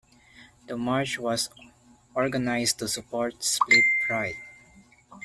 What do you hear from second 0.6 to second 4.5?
The march was organised to support Split Pride.